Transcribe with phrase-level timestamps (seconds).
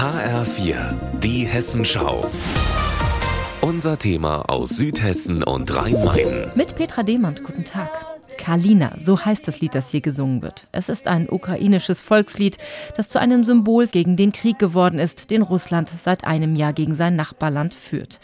[0.00, 2.24] HR4, die Hessenschau.
[3.60, 6.52] Unser Thema aus Südhessen und Rhein-Main.
[6.54, 8.09] Mit Petra Demand, guten Tag.
[8.50, 10.66] Kalina, so heißt das Lied, das hier gesungen wird.
[10.72, 12.58] Es ist ein ukrainisches Volkslied,
[12.96, 16.96] das zu einem Symbol gegen den Krieg geworden ist, den Russland seit einem Jahr gegen
[16.96, 18.18] sein Nachbarland führt.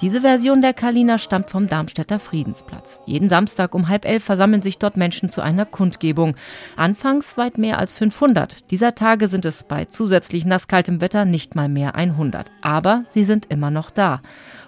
[0.00, 3.00] Diese Version der Kalina stammt vom Darmstädter Friedensplatz.
[3.04, 6.36] Jeden Samstag um halb elf versammeln sich dort Menschen zu einer Kundgebung.
[6.76, 8.70] Anfangs weit mehr als 500.
[8.70, 12.50] Dieser Tage sind es bei zusätzlich nasskaltem Wetter nicht mal mehr 100.
[12.62, 14.22] Aber sie sind immer noch da.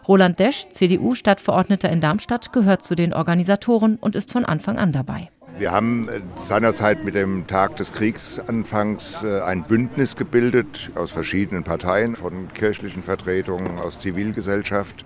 [0.08, 5.28] Roland Desch, CDU-Stadtverordneter in Darmstadt, gehört zu den Organisatoren und ist von Anfang an dabei.
[5.58, 11.62] Wir haben äh, seinerzeit mit dem Tag des Kriegsanfangs äh, ein Bündnis gebildet aus verschiedenen
[11.62, 15.04] Parteien, von kirchlichen Vertretungen, aus Zivilgesellschaft.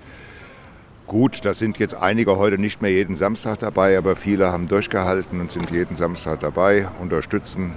[1.08, 5.40] Gut, da sind jetzt einige heute nicht mehr jeden Samstag dabei, aber viele haben durchgehalten
[5.40, 7.72] und sind jeden Samstag dabei, unterstützen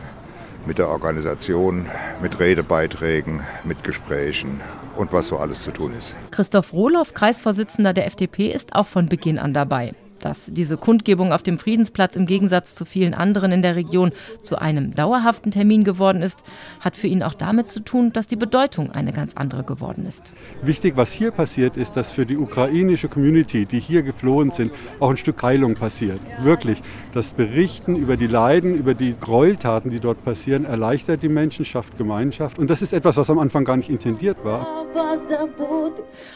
[0.68, 1.88] mit der Organisation,
[2.22, 4.62] mit Redebeiträgen, mit Gesprächen
[4.96, 6.16] und was so alles zu tun ist.
[6.32, 9.94] Christoph Rohloff, Kreisvorsitzender der FDP, ist auch von Beginn an dabei.
[10.20, 14.58] Dass diese Kundgebung auf dem Friedensplatz im Gegensatz zu vielen anderen in der Region zu
[14.58, 16.40] einem dauerhaften Termin geworden ist,
[16.80, 20.32] hat für ihn auch damit zu tun, dass die Bedeutung eine ganz andere geworden ist.
[20.62, 25.10] Wichtig, was hier passiert, ist, dass für die ukrainische Community, die hier geflohen sind, auch
[25.10, 26.20] ein Stück Heilung passiert.
[26.40, 26.82] Wirklich.
[27.14, 31.98] Das Berichten über die Leiden, über die Gräueltaten, die dort passieren, erleichtert die Menschen, schafft
[31.98, 32.58] Gemeinschaft.
[32.60, 34.86] Und das ist etwas, was am Anfang gar nicht intendiert war.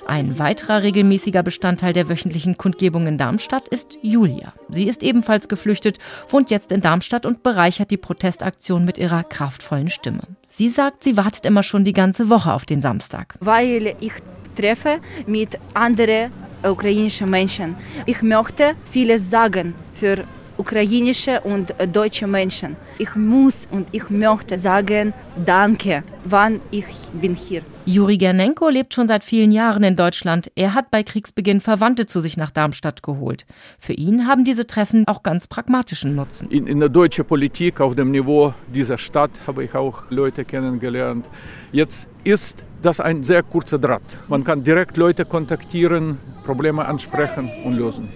[0.05, 4.53] Ein weiterer regelmäßiger Bestandteil der wöchentlichen Kundgebung in Darmstadt ist Julia.
[4.69, 9.89] Sie ist ebenfalls geflüchtet, wohnt jetzt in Darmstadt und bereichert die Protestaktion mit ihrer kraftvollen
[9.89, 10.21] Stimme.
[10.51, 13.35] Sie sagt, sie wartet immer schon die ganze Woche auf den Samstag.
[13.39, 14.13] Weil ich
[14.55, 16.31] treffe mit anderen
[16.63, 17.75] ukrainischen Menschen.
[18.05, 20.25] Ich möchte vieles sagen für
[20.59, 22.75] ukrainische und deutsche Menschen.
[22.97, 25.13] Ich muss und ich möchte sagen,
[25.45, 27.61] danke, wann ich bin hier.
[27.85, 30.51] Juri Gernenko lebt schon seit vielen Jahren in Deutschland.
[30.55, 33.45] Er hat bei Kriegsbeginn Verwandte zu sich nach Darmstadt geholt.
[33.79, 36.51] Für ihn haben diese Treffen auch ganz pragmatischen Nutzen.
[36.51, 41.25] In, in der deutschen Politik auf dem Niveau dieser Stadt habe ich auch Leute kennengelernt.
[41.71, 44.21] Jetzt ist das ein sehr kurzer Draht.
[44.27, 48.09] Man kann direkt Leute kontaktieren, Probleme ansprechen und lösen.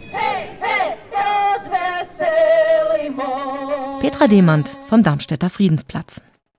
[4.03, 6.21] Petra Demand vom Darmstädter Friedensplatz.